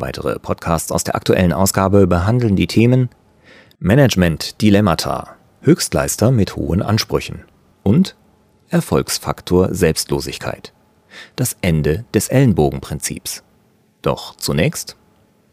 Weitere 0.00 0.38
Podcasts 0.38 0.92
aus 0.92 1.02
der 1.02 1.16
aktuellen 1.16 1.52
Ausgabe 1.52 2.06
behandeln 2.06 2.54
die 2.54 2.68
Themen 2.68 3.08
Management 3.80 4.62
Dilemmata, 4.62 5.34
Höchstleister 5.62 6.30
mit 6.30 6.54
hohen 6.54 6.82
Ansprüchen 6.82 7.42
und 7.82 8.16
Erfolgsfaktor 8.68 9.74
Selbstlosigkeit, 9.74 10.72
das 11.34 11.56
Ende 11.62 12.04
des 12.14 12.28
Ellenbogenprinzips. 12.28 13.42
Doch 14.00 14.36
zunächst 14.36 14.96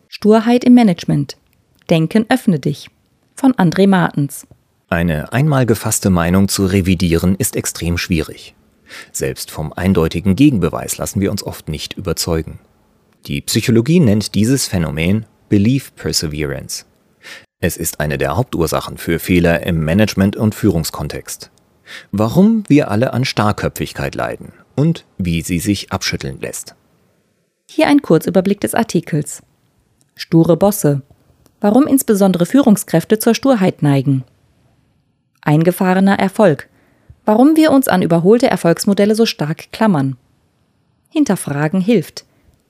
Sturheit 0.09 0.63
im 0.63 0.75
Management. 0.75 1.37
Denken 1.89 2.27
öffne 2.29 2.59
dich 2.59 2.91
von 3.33 3.53
André 3.53 3.87
Martens. 3.87 4.45
Eine 4.89 5.33
einmal 5.33 5.65
gefasste 5.65 6.11
Meinung 6.11 6.49
zu 6.49 6.67
revidieren 6.67 7.33
ist 7.35 7.55
extrem 7.55 7.97
schwierig. 7.97 8.53
Selbst 9.11 9.49
vom 9.49 9.73
eindeutigen 9.73 10.35
Gegenbeweis 10.35 10.99
lassen 10.99 11.19
wir 11.19 11.31
uns 11.31 11.41
oft 11.41 11.67
nicht 11.67 11.93
überzeugen. 11.93 12.59
Die 13.27 13.41
Psychologie 13.41 13.99
nennt 13.99 14.35
dieses 14.35 14.67
Phänomen 14.67 15.25
Belief 15.49 15.95
Perseverance. 15.95 16.85
Es 17.59 17.75
ist 17.75 17.99
eine 17.99 18.19
der 18.19 18.37
Hauptursachen 18.37 18.99
für 18.99 19.17
Fehler 19.17 19.65
im 19.65 19.83
Management- 19.83 20.35
und 20.35 20.53
Führungskontext. 20.53 21.49
Warum 22.11 22.63
wir 22.67 22.91
alle 22.91 23.13
an 23.13 23.25
Starrköpfigkeit 23.25 24.13
leiden 24.13 24.53
und 24.75 25.05
wie 25.17 25.41
sie 25.41 25.57
sich 25.57 25.91
abschütteln 25.91 26.39
lässt. 26.39 26.75
Hier 27.67 27.87
ein 27.87 28.03
Kurzüberblick 28.03 28.61
des 28.61 28.75
Artikels. 28.75 29.41
Sture 30.15 30.55
Bosse. 30.55 31.01
Warum 31.61 31.87
insbesondere 31.87 32.45
Führungskräfte 32.45 33.17
zur 33.17 33.33
Sturheit 33.33 33.81
neigen. 33.81 34.23
Eingefahrener 35.41 36.19
Erfolg. 36.19 36.69
Warum 37.25 37.55
wir 37.55 37.71
uns 37.71 37.87
an 37.87 38.03
überholte 38.03 38.51
Erfolgsmodelle 38.51 39.15
so 39.15 39.25
stark 39.25 39.71
klammern. 39.71 40.15
Hinterfragen 41.09 41.81
hilft 41.81 42.25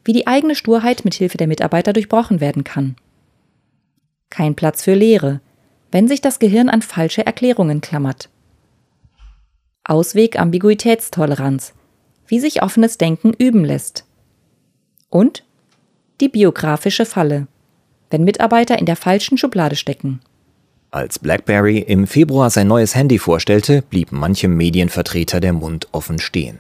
wie 0.05 0.13
die 0.13 0.27
eigene 0.27 0.55
Sturheit 0.55 1.03
mit 1.03 1.15
Hilfe 1.15 1.37
der 1.37 1.47
Mitarbeiter 1.47 1.91
durchbrochen 1.91 2.39
werden 2.39 2.63
kann. 2.63 2.95
Kein 4.29 4.55
Platz 4.55 4.83
für 4.83 4.93
Lehre, 4.93 5.41
wenn 5.91 6.07
sich 6.07 6.21
das 6.21 6.39
Gehirn 6.39 6.69
an 6.69 6.81
falsche 6.81 7.25
Erklärungen 7.25 7.81
klammert. 7.81 8.29
Ausweg 9.83 10.39
Ambiguitätstoleranz, 10.39 11.73
wie 12.27 12.39
sich 12.39 12.63
offenes 12.63 12.97
Denken 12.97 13.33
üben 13.33 13.65
lässt. 13.65 14.05
Und 15.09 15.43
die 16.21 16.29
biografische 16.29 17.05
Falle, 17.05 17.47
wenn 18.09 18.23
Mitarbeiter 18.23 18.79
in 18.79 18.85
der 18.85 18.95
falschen 18.95 19.37
Schublade 19.37 19.75
stecken. 19.75 20.21
Als 20.91 21.19
BlackBerry 21.19 21.79
im 21.79 22.07
Februar 22.07 22.49
sein 22.49 22.67
neues 22.67 22.95
Handy 22.95 23.19
vorstellte, 23.19 23.81
blieb 23.81 24.11
manchem 24.11 24.55
Medienvertreter 24.55 25.39
der 25.39 25.53
Mund 25.53 25.87
offen 25.91 26.19
stehen. 26.19 26.59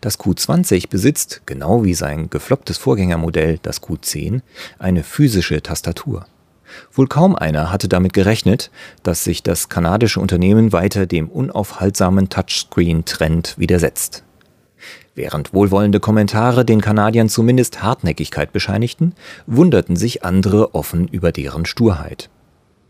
Das 0.00 0.18
Q20 0.18 0.88
besitzt, 0.88 1.42
genau 1.46 1.84
wie 1.84 1.94
sein 1.94 2.30
geflopptes 2.30 2.78
Vorgängermodell, 2.78 3.58
das 3.62 3.82
Q10, 3.82 4.40
eine 4.78 5.02
physische 5.02 5.62
Tastatur. 5.62 6.26
Wohl 6.92 7.06
kaum 7.06 7.36
einer 7.36 7.70
hatte 7.70 7.88
damit 7.88 8.12
gerechnet, 8.12 8.70
dass 9.02 9.24
sich 9.24 9.42
das 9.42 9.68
kanadische 9.68 10.20
Unternehmen 10.20 10.72
weiter 10.72 11.06
dem 11.06 11.28
unaufhaltsamen 11.28 12.28
Touchscreen-Trend 12.28 13.58
widersetzt. 13.58 14.24
Während 15.14 15.52
wohlwollende 15.52 16.00
Kommentare 16.00 16.64
den 16.64 16.80
Kanadiern 16.80 17.28
zumindest 17.28 17.82
Hartnäckigkeit 17.82 18.52
bescheinigten, 18.52 19.14
wunderten 19.46 19.96
sich 19.96 20.24
andere 20.24 20.74
offen 20.74 21.06
über 21.08 21.32
deren 21.32 21.66
Sturheit. 21.66 22.30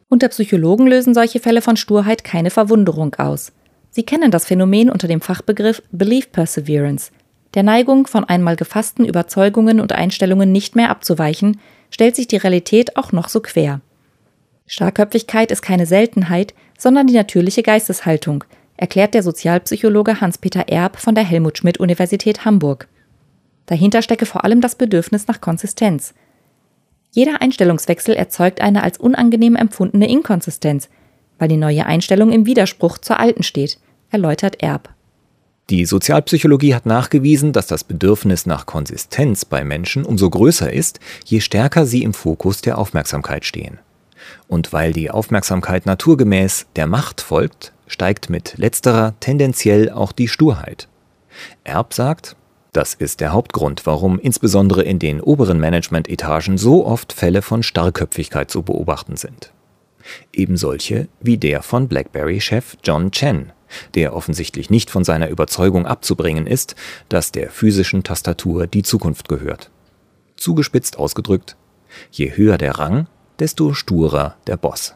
Unter 0.09 0.29
Psychologen 0.29 0.87
lösen 0.87 1.15
solche 1.15 1.41
Fälle 1.41 1.63
von 1.63 1.77
Sturheit 1.77 2.23
keine 2.23 2.51
Verwunderung 2.51 3.15
aus. 3.17 3.51
Sie 3.95 4.05
kennen 4.05 4.31
das 4.31 4.47
Phänomen 4.47 4.89
unter 4.89 5.07
dem 5.07 5.21
Fachbegriff 5.21 5.83
Belief 5.93 6.33
Perseverance. 6.33 7.13
Der 7.53 7.63
Neigung, 7.63 8.07
von 8.07 8.25
einmal 8.25 8.57
gefassten 8.57 9.05
Überzeugungen 9.05 9.81
und 9.81 9.93
Einstellungen 9.93 10.51
nicht 10.51 10.75
mehr 10.75 10.89
abzuweichen, 10.89 11.61
stellt 11.91 12.17
sich 12.17 12.27
die 12.27 12.39
Realität 12.39 12.97
auch 12.97 13.13
noch 13.13 13.29
so 13.29 13.41
quer. 13.41 13.83
Starrköpfigkeit 14.67 15.53
ist 15.53 15.61
keine 15.61 15.85
Seltenheit, 15.85 16.55
sondern 16.79 17.07
die 17.07 17.13
natürliche 17.13 17.63
Geisteshaltung, 17.63 18.45
erklärt 18.79 19.13
der 19.13 19.23
Sozialpsychologe 19.23 20.23
Hans-Peter 20.23 20.69
Erb 20.69 20.97
von 20.97 21.15
der 21.15 21.25
Helmut 21.25 21.59
Schmidt 21.59 21.79
Universität 21.79 22.47
Hamburg. 22.47 22.89
Dahinter 23.67 24.01
stecke 24.01 24.25
vor 24.25 24.45
allem 24.45 24.63
das 24.63 24.75
Bedürfnis 24.75 25.29
nach 25.29 25.43
Konsistenz. 25.43 26.15
Jeder 27.11 27.43
Einstellungswechsel 27.43 28.15
erzeugt 28.15 28.63
eine 28.63 28.83
als 28.83 28.97
unangenehm 28.97 29.55
empfundene 29.55 30.09
Inkonsistenz, 30.09 30.89
weil 31.43 31.49
die 31.49 31.57
neue 31.57 31.87
Einstellung 31.87 32.31
im 32.31 32.47
Widerspruch 32.47 32.99
zur 32.99 33.19
alten 33.19 33.43
steht, 33.43 33.81
erläutert 34.13 34.63
Erb. 34.63 34.91
Die 35.71 35.85
Sozialpsychologie 35.87 36.73
hat 36.73 36.87
nachgewiesen, 36.87 37.53
dass 37.53 37.67
das 37.67 37.83
Bedürfnis 37.83 38.47
nach 38.47 38.65
Konsistenz 38.65 39.45
bei 39.45 39.65
Menschen 39.65 40.05
umso 40.05 40.31
größer 40.31 40.73
ist, 40.73 41.01
je 41.25 41.41
stärker 41.41 41.85
sie 41.85 42.05
im 42.05 42.15
Fokus 42.15 42.61
der 42.61 42.79
Aufmerksamkeit 42.79 43.45
stehen. 43.45 43.81
Und 44.47 44.73
weil 44.73 44.93
die 44.93 45.11
Aufmerksamkeit 45.11 45.85
naturgemäß 45.85 46.67
der 46.77 46.87
Macht 46.87 47.21
folgt, 47.21 47.73
steigt 47.89 48.31
mit 48.31 48.55
letzterer 48.57 49.15
tendenziell 49.19 49.91
auch 49.91 50.13
die 50.13 50.29
Sturheit. 50.29 50.87
Erb 51.65 51.93
sagt, 51.93 52.37
das 52.73 52.95
ist 52.95 53.19
der 53.19 53.33
Hauptgrund, 53.33 53.85
warum 53.85 54.21
insbesondere 54.21 54.85
in 54.85 55.01
den 55.01 55.21
oberen 55.21 55.59
Management-Etagen 55.59 56.57
so 56.57 56.87
oft 56.87 57.13
Fälle 57.13 57.43
von 57.43 57.65
Starrköpfigkeit 57.65 58.49
zu 58.49 58.63
beobachten 58.63 59.17
sind. 59.17 59.53
Eben 60.33 60.57
solche 60.57 61.09
wie 61.21 61.39
der 61.39 61.63
von 61.63 61.89
BlackBerry-Chef 61.89 62.77
John 62.83 63.11
Chen, 63.11 63.53
der 63.95 64.15
offensichtlich 64.15 64.71
nicht 64.71 64.91
von 64.91 65.05
seiner 65.05 65.29
Überzeugung 65.29 65.87
abzubringen 65.87 66.47
ist, 66.47 66.75
dass 67.09 67.33
der 67.33 67.51
physischen 67.51 68.03
Tastatur 68.03 68.67
die 68.67 68.83
Zukunft 68.83 69.29
gehört. 69.29 69.71
Zugespitzt 70.37 70.99
ausgedrückt, 70.99 71.57
je 72.11 72.37
höher 72.37 72.59
der 72.59 72.79
Rang, 72.79 73.07
desto 73.39 73.73
sturer 73.75 74.37
der 74.47 74.57
Boss. 74.57 74.95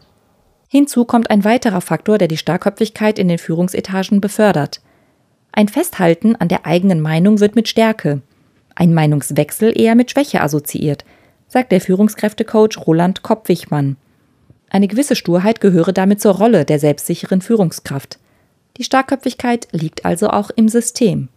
Hinzu 0.68 1.04
kommt 1.04 1.30
ein 1.30 1.44
weiterer 1.44 1.80
Faktor, 1.80 2.18
der 2.18 2.28
die 2.28 2.36
Starrköpfigkeit 2.36 3.18
in 3.18 3.28
den 3.28 3.38
Führungsetagen 3.38 4.20
befördert. 4.20 4.80
Ein 5.52 5.68
Festhalten 5.68 6.36
an 6.36 6.48
der 6.48 6.66
eigenen 6.66 7.00
Meinung 7.00 7.40
wird 7.40 7.54
mit 7.54 7.68
Stärke, 7.68 8.22
ein 8.74 8.92
Meinungswechsel 8.92 9.72
eher 9.74 9.94
mit 9.94 10.10
Schwäche 10.10 10.42
assoziiert, 10.42 11.04
sagt 11.48 11.72
der 11.72 11.80
Führungskräftecoach 11.80 12.86
Roland 12.86 13.22
Koppwichmann. 13.22 13.96
Eine 14.68 14.88
gewisse 14.88 15.16
Sturheit 15.16 15.60
gehöre 15.60 15.92
damit 15.92 16.20
zur 16.20 16.34
Rolle 16.34 16.64
der 16.64 16.78
selbstsicheren 16.78 17.40
Führungskraft. 17.40 18.18
Die 18.76 18.84
Starkköpfigkeit 18.84 19.68
liegt 19.72 20.04
also 20.04 20.28
auch 20.28 20.50
im 20.50 20.68
System. 20.68 21.28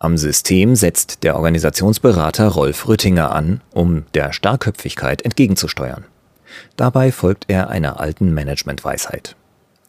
Am 0.00 0.16
System 0.16 0.76
setzt 0.76 1.24
der 1.24 1.34
Organisationsberater 1.36 2.48
Rolf 2.48 2.86
Rüttinger 2.86 3.32
an, 3.32 3.62
um 3.72 4.04
der 4.14 4.32
Starkköpfigkeit 4.32 5.22
entgegenzusteuern. 5.22 6.04
Dabei 6.76 7.10
folgt 7.10 7.46
er 7.48 7.68
einer 7.68 7.98
alten 7.98 8.32
Managementweisheit. 8.32 9.34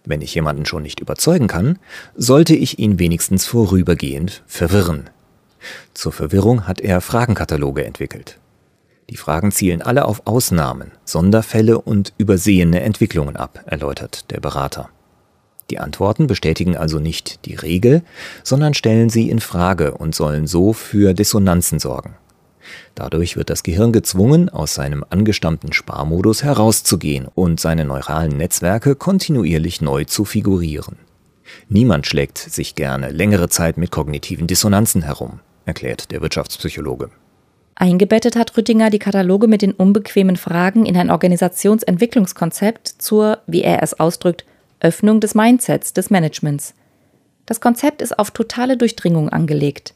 Wenn 0.06 0.22
ich 0.22 0.34
jemanden 0.34 0.66
schon 0.66 0.82
nicht 0.82 1.00
überzeugen 1.00 1.48
kann, 1.48 1.78
sollte 2.16 2.56
ich 2.56 2.80
ihn 2.80 2.98
wenigstens 2.98 3.46
vorübergehend 3.46 4.42
verwirren. 4.48 5.10
Zur 5.94 6.12
Verwirrung 6.12 6.68
hat 6.68 6.80
er 6.80 7.02
Fragenkataloge 7.02 7.86
entwickelt. 7.86 8.39
Die 9.10 9.18
Fragen 9.18 9.52
zielen 9.52 9.82
alle 9.82 10.06
auf 10.06 10.22
Ausnahmen, 10.26 10.92
Sonderfälle 11.04 11.80
und 11.82 12.14
übersehene 12.20 12.82
Entwicklungen 12.82 13.36
ab, 13.36 13.64
erläutert 13.66 14.30
der 14.30 14.40
Berater. 14.40 14.90
Die 15.72 15.80
Antworten 15.80 16.28
bestätigen 16.28 16.78
also 16.78 17.00
nicht 17.00 17.46
die 17.46 17.56
Regel, 17.56 18.04
sondern 18.44 18.76
stellen 18.76 19.10
sie 19.10 19.30
in 19.30 19.40
Frage 19.40 19.94
und 19.94 20.14
sollen 20.14 20.46
so 20.46 20.74
für 20.74 21.14
Dissonanzen 21.14 21.80
sorgen. 21.80 22.16
Dadurch 22.94 23.36
wird 23.36 23.50
das 23.50 23.64
Gehirn 23.64 23.92
gezwungen, 23.92 24.50
aus 24.50 24.76
seinem 24.76 25.04
angestammten 25.10 25.74
Sparmodus 25.74 26.44
herauszugehen 26.44 27.28
und 27.34 27.60
seine 27.60 27.86
neuralen 27.86 28.38
Netzwerke 28.38 28.96
kontinuierlich 28.96 29.82
neu 29.82 30.04
zu 30.04 30.24
figurieren. 30.24 30.98
Niemand 31.68 32.06
schlägt 32.06 32.38
sich 32.38 32.76
gerne 32.76 33.10
längere 33.10 33.50
Zeit 33.50 33.78
mit 33.78 33.90
kognitiven 33.90 34.46
Dissonanzen 34.46 35.02
herum, 35.02 35.40
erklärt 35.66 36.12
der 36.12 36.22
Wirtschaftspsychologe. 36.22 37.10
Eingebettet 37.82 38.36
hat 38.36 38.58
Rüttinger 38.58 38.90
die 38.90 39.00
Kataloge 39.00 39.48
mit 39.48 39.62
den 39.62 39.72
unbequemen 39.72 40.36
Fragen 40.36 40.86
in 40.86 40.98
ein 40.98 41.10
Organisationsentwicklungskonzept 41.10 42.90
zur, 43.00 43.40
wie 43.48 43.62
er 43.62 43.82
es 43.82 43.98
ausdrückt, 43.98 44.44
Öffnung 44.82 45.22
des 45.22 45.34
Mindsets 45.34 45.94
des 45.94 46.10
Managements. 46.10 46.74
Das 47.46 47.62
Konzept 47.62 48.02
ist 48.02 48.20
auf 48.20 48.32
totale 48.32 48.76
Durchdringung 48.76 49.30
angelegt. 49.30 49.94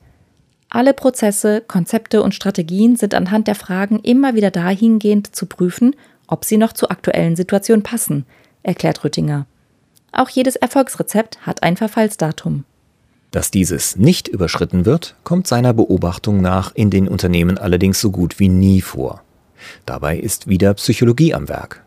Alle 0.70 0.94
Prozesse, 0.94 1.60
Konzepte 1.60 2.24
und 2.24 2.34
Strategien 2.34 2.96
sind 2.96 3.14
anhand 3.14 3.48
der 3.48 3.56
Fragen 3.56 4.00
immer 4.00 4.34
wieder 4.34 4.50
dahingehend 4.50 5.36
zu 5.36 5.46
prüfen, 5.46 5.94
ob 6.28 6.46
sie 6.46 6.58
noch 6.58 6.72
zur 6.72 6.90
aktuellen 6.90 7.36
Situation 7.36 7.84
passen, 7.84 8.26
erklärt 8.64 9.04
Rüttinger. 9.04 9.46
Auch 10.14 10.30
jedes 10.30 10.56
Erfolgsrezept 10.56 11.46
hat 11.46 11.64
ein 11.64 11.76
Verfallsdatum. 11.76 12.64
Dass 13.34 13.50
dieses 13.50 13.96
nicht 13.96 14.28
überschritten 14.28 14.86
wird, 14.86 15.16
kommt 15.24 15.48
seiner 15.48 15.74
Beobachtung 15.74 16.40
nach 16.40 16.72
in 16.76 16.92
den 16.92 17.08
Unternehmen 17.08 17.58
allerdings 17.58 18.00
so 18.00 18.12
gut 18.12 18.38
wie 18.38 18.48
nie 18.48 18.80
vor. 18.80 19.24
Dabei 19.88 20.20
ist 20.20 20.48
wieder 20.48 20.76
Psychologie 20.76 21.34
am 21.34 21.50
Werk. 21.50 21.84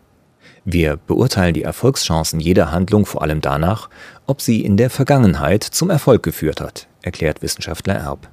Wir 0.65 0.97
beurteilen 0.97 1.55
die 1.55 1.63
Erfolgschancen 1.63 2.41
jeder 2.41 2.73
Handlung 2.73 3.07
vor 3.07 3.23
allem 3.23 3.43
danach, 3.43 3.89
ob 4.27 4.41
sie 4.41 4.65
in 4.65 4.77
der 4.77 4.91
Vergangenheit 4.91 5.63
zum 5.63 5.89
Erfolg 5.89 6.25
geführt 6.25 6.61
hat, 6.61 6.89
erklärt 7.03 7.43
Wissenschaftler 7.43 7.95
Erb. 7.95 8.29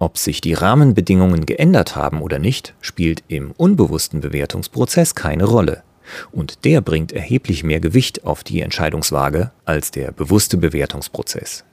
Ob 0.00 0.18
sich 0.18 0.40
die 0.40 0.54
Rahmenbedingungen 0.54 1.46
geändert 1.46 1.94
haben 1.94 2.20
oder 2.20 2.40
nicht, 2.40 2.74
spielt 2.80 3.22
im 3.28 3.52
unbewussten 3.52 4.20
Bewertungsprozess 4.20 5.14
keine 5.14 5.44
Rolle. 5.44 5.84
Und 6.32 6.64
der 6.64 6.80
bringt 6.80 7.12
erheblich 7.12 7.62
mehr 7.62 7.78
Gewicht 7.78 8.24
auf 8.24 8.42
die 8.42 8.60
Entscheidungswaage 8.60 9.52
als 9.64 9.92
der 9.92 10.10
bewusste 10.10 10.56
Bewertungsprozess. 10.56 11.64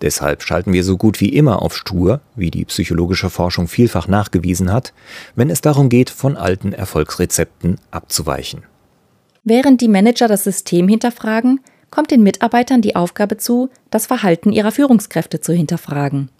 Deshalb 0.00 0.42
schalten 0.42 0.72
wir 0.72 0.84
so 0.84 0.96
gut 0.96 1.20
wie 1.20 1.28
immer 1.28 1.62
auf 1.62 1.76
stur, 1.76 2.20
wie 2.36 2.50
die 2.50 2.64
psychologische 2.64 3.30
Forschung 3.30 3.68
vielfach 3.68 4.08
nachgewiesen 4.08 4.72
hat, 4.72 4.92
wenn 5.34 5.50
es 5.50 5.60
darum 5.60 5.88
geht, 5.88 6.10
von 6.10 6.36
alten 6.36 6.72
Erfolgsrezepten 6.72 7.76
abzuweichen. 7.90 8.62
Während 9.44 9.80
die 9.80 9.88
Manager 9.88 10.28
das 10.28 10.44
System 10.44 10.88
hinterfragen, 10.88 11.60
kommt 11.90 12.10
den 12.10 12.22
Mitarbeitern 12.22 12.82
die 12.82 12.96
Aufgabe 12.96 13.36
zu, 13.36 13.70
das 13.90 14.06
Verhalten 14.06 14.52
ihrer 14.52 14.72
Führungskräfte 14.72 15.40
zu 15.40 15.52
hinterfragen. 15.52 16.30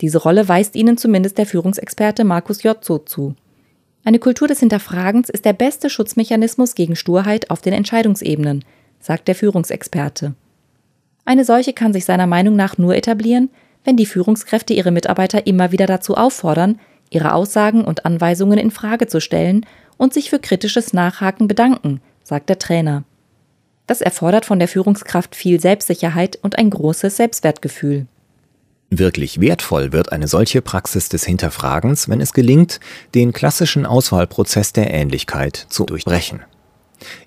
Diese 0.00 0.18
Rolle 0.18 0.48
weist 0.48 0.76
ihnen 0.76 0.98
zumindest 0.98 1.38
der 1.38 1.46
Führungsexperte 1.46 2.24
Markus 2.24 2.62
Jotzo 2.62 2.98
zu. 2.98 3.34
Eine 4.04 4.18
Kultur 4.18 4.46
des 4.46 4.60
Hinterfragens 4.60 5.30
ist 5.30 5.44
der 5.44 5.54
beste 5.54 5.90
Schutzmechanismus 5.90 6.74
gegen 6.74 6.94
Sturheit 6.94 7.50
auf 7.50 7.60
den 7.60 7.72
Entscheidungsebenen, 7.72 8.64
sagt 9.00 9.26
der 9.26 9.34
Führungsexperte. 9.34 10.34
Eine 11.26 11.44
solche 11.44 11.72
kann 11.72 11.92
sich 11.92 12.04
seiner 12.04 12.28
Meinung 12.28 12.56
nach 12.56 12.78
nur 12.78 12.94
etablieren, 12.94 13.50
wenn 13.84 13.96
die 13.96 14.06
Führungskräfte 14.06 14.72
ihre 14.72 14.92
Mitarbeiter 14.92 15.46
immer 15.46 15.72
wieder 15.72 15.86
dazu 15.86 16.16
auffordern, 16.16 16.78
ihre 17.10 17.34
Aussagen 17.34 17.84
und 17.84 18.06
Anweisungen 18.06 18.58
in 18.58 18.70
Frage 18.70 19.08
zu 19.08 19.20
stellen 19.20 19.66
und 19.96 20.14
sich 20.14 20.30
für 20.30 20.38
kritisches 20.38 20.92
Nachhaken 20.92 21.48
bedanken, 21.48 22.00
sagt 22.22 22.48
der 22.48 22.58
Trainer. 22.58 23.04
Das 23.88 24.00
erfordert 24.00 24.44
von 24.44 24.58
der 24.58 24.68
Führungskraft 24.68 25.34
viel 25.34 25.60
Selbstsicherheit 25.60 26.38
und 26.42 26.58
ein 26.58 26.70
großes 26.70 27.16
Selbstwertgefühl. 27.16 28.06
Wirklich 28.90 29.40
wertvoll 29.40 29.92
wird 29.92 30.12
eine 30.12 30.28
solche 30.28 30.62
Praxis 30.62 31.08
des 31.08 31.24
Hinterfragens, 31.24 32.08
wenn 32.08 32.20
es 32.20 32.32
gelingt, 32.32 32.78
den 33.16 33.32
klassischen 33.32 33.84
Auswahlprozess 33.84 34.72
der 34.72 34.92
Ähnlichkeit 34.94 35.66
zu 35.68 35.84
durchbrechen. 35.86 36.42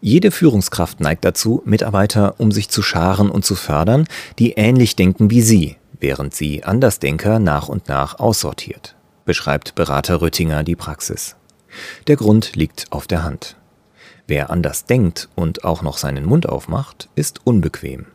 Jede 0.01 0.31
Führungskraft 0.31 1.00
neigt 1.00 1.25
dazu, 1.25 1.62
Mitarbeiter 1.66 2.36
um 2.39 2.51
sich 2.51 2.69
zu 2.69 2.81
scharen 2.81 3.30
und 3.30 3.45
zu 3.45 3.56
fördern, 3.56 4.07
die 4.39 4.51
ähnlich 4.54 4.95
denken 4.95 5.30
wie 5.30 5.42
sie, 5.42 5.77
während 6.00 6.33
sie 6.33 6.63
Andersdenker 6.63 7.39
nach 7.39 7.69
und 7.69 7.88
nach 7.88 8.19
aussortiert, 8.19 8.95
beschreibt 9.25 9.75
Berater 9.75 10.21
Rüttinger 10.21 10.63
die 10.63 10.75
Praxis. 10.75 11.36
Der 12.07 12.16
Grund 12.16 12.56
liegt 12.56 12.92
auf 12.92 13.07
der 13.07 13.24
Hand. 13.24 13.56
Wer 14.27 14.50
anders 14.50 14.86
denkt 14.86 15.30
und 15.36 15.63
auch 15.63 15.81
noch 15.81 15.98
seinen 15.98 16.25
Mund 16.25 16.48
aufmacht, 16.48 17.10
ist 17.16 17.42
unbequem. 17.45 18.06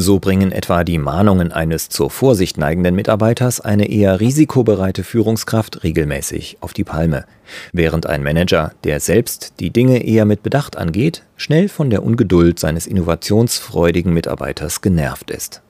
So 0.00 0.20
bringen 0.20 0.52
etwa 0.52 0.84
die 0.84 0.96
Mahnungen 0.96 1.50
eines 1.50 1.88
zur 1.88 2.08
Vorsicht 2.08 2.56
neigenden 2.56 2.94
Mitarbeiters 2.94 3.60
eine 3.60 3.90
eher 3.90 4.20
risikobereite 4.20 5.02
Führungskraft 5.02 5.82
regelmäßig 5.82 6.58
auf 6.60 6.72
die 6.72 6.84
Palme, 6.84 7.24
während 7.72 8.06
ein 8.06 8.22
Manager, 8.22 8.70
der 8.84 9.00
selbst 9.00 9.54
die 9.58 9.70
Dinge 9.70 10.04
eher 10.04 10.24
mit 10.24 10.44
Bedacht 10.44 10.76
angeht, 10.76 11.24
schnell 11.36 11.68
von 11.68 11.90
der 11.90 12.04
Ungeduld 12.04 12.60
seines 12.60 12.86
innovationsfreudigen 12.86 14.14
Mitarbeiters 14.14 14.82
genervt 14.82 15.32
ist. 15.32 15.62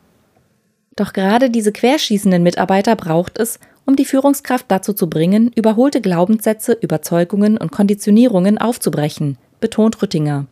Doch 0.94 1.14
gerade 1.14 1.48
diese 1.48 1.72
querschießenden 1.72 2.42
Mitarbeiter 2.42 2.96
braucht 2.96 3.38
es, 3.38 3.58
um 3.86 3.96
die 3.96 4.04
Führungskraft 4.04 4.66
dazu 4.68 4.92
zu 4.92 5.08
bringen, 5.08 5.52
überholte 5.54 6.02
Glaubenssätze, 6.02 6.74
Überzeugungen 6.78 7.56
und 7.56 7.72
Konditionierungen 7.72 8.58
aufzubrechen, 8.58 9.38
betont 9.58 10.02
Rüttinger. 10.02 10.44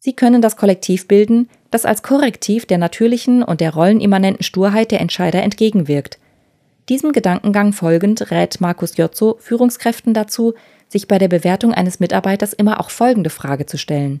Sie 0.00 0.14
können 0.14 0.42
das 0.42 0.56
Kollektiv 0.56 1.06
bilden, 1.06 1.48
das 1.72 1.84
als 1.84 2.02
Korrektiv 2.02 2.66
der 2.66 2.78
natürlichen 2.78 3.42
und 3.42 3.60
der 3.60 3.74
rollenimmanenten 3.74 4.44
Sturheit 4.44 4.92
der 4.92 5.00
Entscheider 5.00 5.42
entgegenwirkt. 5.42 6.18
Diesem 6.88 7.12
Gedankengang 7.12 7.72
folgend 7.72 8.30
rät 8.30 8.60
Markus 8.60 8.96
Jotzo 8.96 9.36
Führungskräften 9.40 10.14
dazu, 10.14 10.54
sich 10.88 11.08
bei 11.08 11.18
der 11.18 11.28
Bewertung 11.28 11.72
eines 11.72 11.98
Mitarbeiters 11.98 12.52
immer 12.52 12.78
auch 12.78 12.90
folgende 12.90 13.30
Frage 13.30 13.66
zu 13.66 13.78
stellen. 13.78 14.20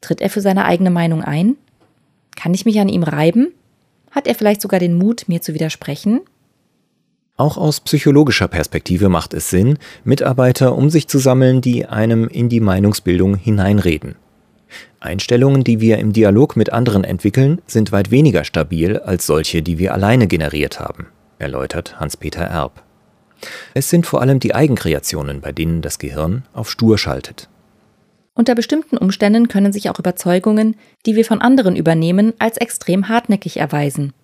Tritt 0.00 0.20
er 0.20 0.30
für 0.30 0.40
seine 0.40 0.64
eigene 0.64 0.90
Meinung 0.90 1.22
ein? 1.22 1.56
Kann 2.36 2.54
ich 2.54 2.64
mich 2.64 2.78
an 2.78 2.88
ihm 2.88 3.02
reiben? 3.02 3.48
Hat 4.10 4.26
er 4.26 4.34
vielleicht 4.34 4.62
sogar 4.62 4.78
den 4.78 4.96
Mut, 4.96 5.24
mir 5.26 5.40
zu 5.42 5.54
widersprechen? 5.54 6.20
Auch 7.36 7.56
aus 7.56 7.80
psychologischer 7.80 8.46
Perspektive 8.46 9.08
macht 9.08 9.34
es 9.34 9.50
Sinn, 9.50 9.78
Mitarbeiter 10.04 10.76
um 10.76 10.90
sich 10.90 11.08
zu 11.08 11.18
sammeln, 11.18 11.60
die 11.60 11.86
einem 11.86 12.28
in 12.28 12.48
die 12.48 12.60
Meinungsbildung 12.60 13.34
hineinreden. 13.34 14.14
Einstellungen, 15.00 15.64
die 15.64 15.80
wir 15.80 15.98
im 15.98 16.12
Dialog 16.12 16.56
mit 16.56 16.72
anderen 16.72 17.04
entwickeln, 17.04 17.60
sind 17.66 17.92
weit 17.92 18.10
weniger 18.10 18.44
stabil 18.44 18.98
als 18.98 19.26
solche, 19.26 19.62
die 19.62 19.78
wir 19.78 19.94
alleine 19.94 20.26
generiert 20.26 20.80
haben, 20.80 21.06
erläutert 21.38 21.98
Hans-Peter 21.98 22.42
Erb. 22.42 22.82
Es 23.74 23.90
sind 23.90 24.06
vor 24.06 24.20
allem 24.20 24.38
die 24.38 24.54
Eigenkreationen, 24.54 25.40
bei 25.40 25.52
denen 25.52 25.82
das 25.82 25.98
Gehirn 25.98 26.44
auf 26.52 26.70
Stur 26.70 26.98
schaltet. 26.98 27.48
Unter 28.34 28.54
bestimmten 28.54 28.96
Umständen 28.96 29.48
können 29.48 29.72
sich 29.72 29.90
auch 29.90 29.98
Überzeugungen, 29.98 30.76
die 31.04 31.16
wir 31.16 31.24
von 31.24 31.42
anderen 31.42 31.76
übernehmen, 31.76 32.32
als 32.38 32.56
extrem 32.56 33.08
hartnäckig 33.08 33.58
erweisen. 33.58 34.14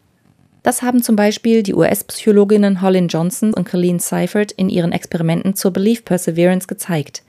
Das 0.63 0.83
haben 0.83 1.03
zum 1.03 1.15
Beispiel 1.15 1.63
die 1.63 1.75
US-Psychologinnen 1.75 2.81
Holly 2.83 3.07
Johnson 3.07 3.55
und 3.55 3.69
Colleen 3.69 3.99
Seifert 3.99 4.53
in 4.53 4.69
ihren 4.69 4.93
Experimenten 4.93 5.55
zur 5.55 5.73
Belief 5.73 6.05
Perseverance 6.05 6.67
gezeigt. 6.67 7.23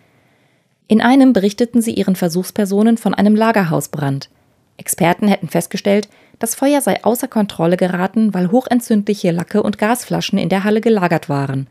In 0.90 1.02
einem 1.02 1.34
berichteten 1.34 1.84
sie 1.84 1.94
ihren 1.94 2.16
Versuchspersonen 2.16 2.98
von 2.98 3.14
einem 3.14 3.36
Lagerhausbrand. 3.36 4.32
Experten 4.76 5.28
hätten 5.28 5.48
festgestellt, 5.48 6.10
das 6.40 6.56
Feuer 6.56 6.82
sei 6.82 7.04
außer 7.04 7.28
Kontrolle 7.28 7.78
geraten, 7.78 8.34
weil 8.34 8.50
hochentzündliche 8.50 9.30
Lacke 9.30 9.62
und 9.62 9.78
Gasflaschen 9.78 10.40
in 10.40 10.50
der 10.50 10.64
Halle 10.64 10.82
gelagert 10.82 11.30
waren. 11.30 11.68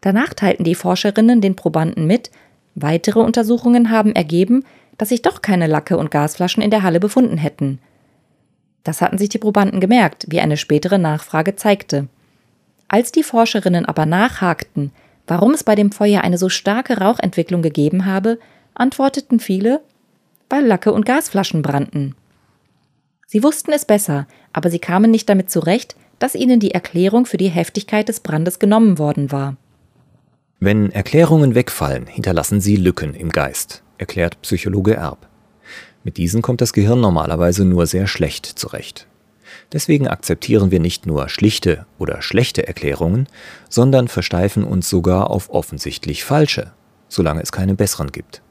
Danach 0.00 0.32
teilten 0.32 0.64
die 0.64 0.74
Forscherinnen 0.74 1.42
den 1.42 1.54
Probanden 1.54 2.06
mit, 2.06 2.30
weitere 2.74 3.20
Untersuchungen 3.20 3.90
haben 3.90 4.14
ergeben, 4.14 4.64
dass 4.96 5.10
sich 5.10 5.20
doch 5.20 5.42
keine 5.42 5.66
Lacke 5.66 5.98
und 5.98 6.10
Gasflaschen 6.10 6.62
in 6.62 6.70
der 6.70 6.82
Halle 6.82 6.98
befunden 6.98 7.36
hätten. 7.36 7.78
Das 8.84 9.02
hatten 9.02 9.18
sich 9.18 9.28
die 9.28 9.38
Probanden 9.38 9.80
gemerkt, 9.80 10.24
wie 10.30 10.40
eine 10.40 10.56
spätere 10.56 10.96
Nachfrage 10.96 11.56
zeigte. 11.56 12.08
Als 12.88 13.12
die 13.12 13.22
Forscherinnen 13.22 13.84
aber 13.84 14.06
nachhakten, 14.06 14.92
warum 15.30 15.52
es 15.52 15.62
bei 15.62 15.76
dem 15.76 15.92
Feuer 15.92 16.22
eine 16.22 16.38
so 16.38 16.48
starke 16.48 16.98
Rauchentwicklung 16.98 17.62
gegeben 17.62 18.04
habe, 18.04 18.40
antworteten 18.74 19.38
viele, 19.38 19.80
weil 20.48 20.66
Lacke 20.66 20.92
und 20.92 21.06
Gasflaschen 21.06 21.62
brannten. 21.62 22.16
Sie 23.26 23.44
wussten 23.44 23.72
es 23.72 23.84
besser, 23.84 24.26
aber 24.52 24.70
sie 24.70 24.80
kamen 24.80 25.08
nicht 25.08 25.28
damit 25.28 25.48
zurecht, 25.48 25.94
dass 26.18 26.34
ihnen 26.34 26.58
die 26.58 26.72
Erklärung 26.72 27.26
für 27.26 27.36
die 27.36 27.48
Heftigkeit 27.48 28.08
des 28.08 28.20
Brandes 28.20 28.58
genommen 28.58 28.98
worden 28.98 29.30
war. 29.30 29.56
Wenn 30.58 30.90
Erklärungen 30.90 31.54
wegfallen, 31.54 32.08
hinterlassen 32.08 32.60
sie 32.60 32.74
Lücken 32.74 33.14
im 33.14 33.30
Geist, 33.30 33.84
erklärt 33.98 34.42
Psychologe 34.42 34.94
Erb. 34.94 35.28
Mit 36.02 36.16
diesen 36.16 36.42
kommt 36.42 36.60
das 36.60 36.72
Gehirn 36.72 37.00
normalerweise 37.00 37.64
nur 37.64 37.86
sehr 37.86 38.08
schlecht 38.08 38.46
zurecht. 38.46 39.06
Deswegen 39.72 40.08
akzeptieren 40.08 40.70
wir 40.70 40.80
nicht 40.80 41.06
nur 41.06 41.28
schlichte 41.28 41.86
oder 41.98 42.22
schlechte 42.22 42.66
Erklärungen, 42.66 43.28
sondern 43.68 44.08
versteifen 44.08 44.64
uns 44.64 44.88
sogar 44.88 45.30
auf 45.30 45.50
offensichtlich 45.50 46.24
falsche, 46.24 46.72
solange 47.08 47.42
es 47.42 47.52
keine 47.52 47.74
besseren 47.74 48.10
gibt. 48.10 48.42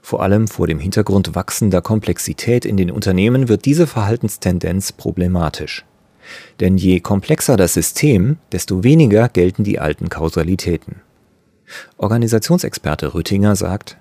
Vor 0.00 0.22
allem 0.22 0.46
vor 0.46 0.68
dem 0.68 0.78
Hintergrund 0.78 1.34
wachsender 1.34 1.82
Komplexität 1.82 2.64
in 2.64 2.76
den 2.76 2.92
Unternehmen 2.92 3.48
wird 3.48 3.64
diese 3.64 3.88
Verhaltenstendenz 3.88 4.92
problematisch. 4.92 5.84
Denn 6.60 6.78
je 6.78 7.00
komplexer 7.00 7.56
das 7.56 7.74
System, 7.74 8.38
desto 8.52 8.84
weniger 8.84 9.28
gelten 9.28 9.64
die 9.64 9.80
alten 9.80 10.08
Kausalitäten. 10.08 11.02
Organisationsexperte 11.96 13.12
Rüttinger 13.14 13.56
sagt, 13.56 13.98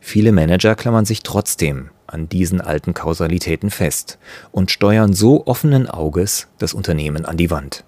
viele 0.00 0.32
Manager 0.32 0.74
klammern 0.74 1.04
sich 1.04 1.22
trotzdem 1.22 1.90
an 2.12 2.28
diesen 2.28 2.60
alten 2.60 2.94
Kausalitäten 2.94 3.70
fest 3.70 4.18
und 4.50 4.70
steuern 4.70 5.12
so 5.12 5.46
offenen 5.46 5.88
Auges 5.88 6.48
das 6.58 6.74
Unternehmen 6.74 7.24
an 7.24 7.36
die 7.36 7.50
Wand. 7.50 7.84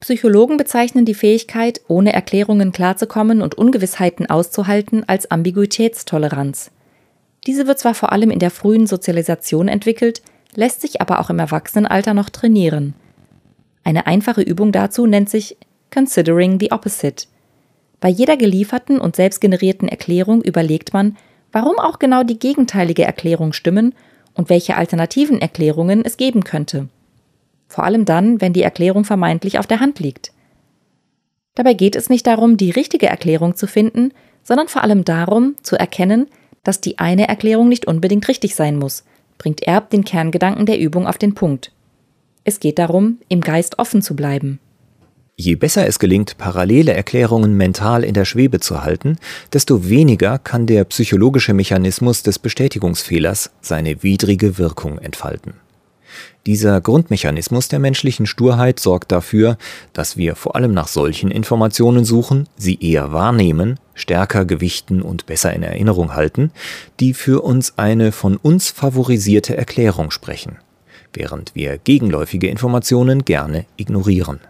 Psychologen 0.00 0.56
bezeichnen 0.56 1.04
die 1.04 1.14
Fähigkeit, 1.14 1.80
ohne 1.88 2.12
Erklärungen 2.12 2.70
klarzukommen 2.70 3.42
und 3.42 3.56
Ungewissheiten 3.56 4.30
auszuhalten, 4.30 5.04
als 5.08 5.30
Ambiguitätstoleranz. 5.30 6.70
Diese 7.46 7.66
wird 7.66 7.78
zwar 7.78 7.94
vor 7.94 8.12
allem 8.12 8.30
in 8.30 8.38
der 8.38 8.50
frühen 8.50 8.86
Sozialisation 8.86 9.68
entwickelt, 9.68 10.22
lässt 10.54 10.80
sich 10.80 11.00
aber 11.00 11.20
auch 11.20 11.30
im 11.30 11.38
Erwachsenenalter 11.38 12.14
noch 12.14 12.30
trainieren. 12.30 12.94
Eine 13.84 14.06
einfache 14.06 14.42
Übung 14.42 14.70
dazu 14.70 15.06
nennt 15.06 15.30
sich 15.30 15.56
Considering 15.92 16.60
the 16.60 16.70
Opposite. 16.72 17.26
Bei 18.00 18.08
jeder 18.08 18.36
gelieferten 18.36 19.00
und 19.00 19.16
selbstgenerierten 19.16 19.88
Erklärung 19.88 20.42
überlegt 20.42 20.92
man, 20.92 21.16
warum 21.52 21.78
auch 21.78 21.98
genau 21.98 22.22
die 22.22 22.38
gegenteilige 22.38 23.04
Erklärung 23.04 23.52
stimmen 23.52 23.94
und 24.34 24.50
welche 24.50 24.76
alternativen 24.76 25.40
Erklärungen 25.40 26.04
es 26.04 26.16
geben 26.16 26.44
könnte. 26.44 26.88
Vor 27.66 27.84
allem 27.84 28.04
dann, 28.04 28.40
wenn 28.40 28.52
die 28.52 28.62
Erklärung 28.62 29.04
vermeintlich 29.04 29.58
auf 29.58 29.66
der 29.66 29.80
Hand 29.80 30.00
liegt. 30.00 30.32
Dabei 31.54 31.74
geht 31.74 31.96
es 31.96 32.08
nicht 32.08 32.26
darum, 32.26 32.56
die 32.56 32.70
richtige 32.70 33.08
Erklärung 33.08 33.56
zu 33.56 33.66
finden, 33.66 34.12
sondern 34.44 34.68
vor 34.68 34.82
allem 34.82 35.04
darum, 35.04 35.56
zu 35.62 35.76
erkennen, 35.76 36.28
dass 36.62 36.80
die 36.80 36.98
eine 36.98 37.28
Erklärung 37.28 37.68
nicht 37.68 37.86
unbedingt 37.86 38.28
richtig 38.28 38.54
sein 38.54 38.78
muss, 38.78 39.04
bringt 39.38 39.62
Erb 39.62 39.90
den 39.90 40.04
Kerngedanken 40.04 40.66
der 40.66 40.78
Übung 40.78 41.06
auf 41.06 41.18
den 41.18 41.34
Punkt. 41.34 41.72
Es 42.44 42.60
geht 42.60 42.78
darum, 42.78 43.18
im 43.28 43.40
Geist 43.40 43.78
offen 43.78 44.02
zu 44.02 44.16
bleiben. 44.16 44.60
Je 45.40 45.54
besser 45.54 45.86
es 45.86 46.00
gelingt, 46.00 46.36
parallele 46.36 46.94
Erklärungen 46.94 47.56
mental 47.56 48.02
in 48.02 48.12
der 48.12 48.24
Schwebe 48.24 48.58
zu 48.58 48.82
halten, 48.82 49.18
desto 49.52 49.88
weniger 49.88 50.40
kann 50.40 50.66
der 50.66 50.82
psychologische 50.82 51.54
Mechanismus 51.54 52.24
des 52.24 52.40
Bestätigungsfehlers 52.40 53.52
seine 53.60 54.02
widrige 54.02 54.58
Wirkung 54.58 54.98
entfalten. 54.98 55.54
Dieser 56.44 56.80
Grundmechanismus 56.80 57.68
der 57.68 57.78
menschlichen 57.78 58.26
Sturheit 58.26 58.80
sorgt 58.80 59.12
dafür, 59.12 59.58
dass 59.92 60.16
wir 60.16 60.34
vor 60.34 60.56
allem 60.56 60.74
nach 60.74 60.88
solchen 60.88 61.30
Informationen 61.30 62.04
suchen, 62.04 62.48
sie 62.56 62.80
eher 62.80 63.12
wahrnehmen, 63.12 63.78
stärker 63.94 64.44
gewichten 64.44 65.02
und 65.02 65.26
besser 65.26 65.54
in 65.54 65.62
Erinnerung 65.62 66.16
halten, 66.16 66.50
die 66.98 67.14
für 67.14 67.44
uns 67.44 67.78
eine 67.78 68.10
von 68.10 68.38
uns 68.38 68.70
favorisierte 68.70 69.56
Erklärung 69.56 70.10
sprechen, 70.10 70.56
während 71.12 71.54
wir 71.54 71.78
gegenläufige 71.78 72.48
Informationen 72.48 73.24
gerne 73.24 73.66
ignorieren. 73.76 74.40